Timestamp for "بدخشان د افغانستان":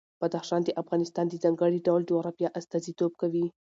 0.21-1.25